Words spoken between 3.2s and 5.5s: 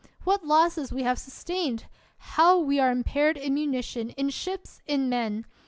in munition, in ships, in men